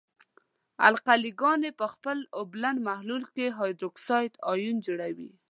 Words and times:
القلې 0.87 1.31
ګاني 1.41 1.71
په 1.79 1.85
خپل 1.93 2.17
اوبلن 2.37 2.75
محلول 2.87 3.23
کې 3.35 3.45
هایدروکساید 3.57 4.33
آیون 4.51 4.77
جوړوي. 4.85 5.29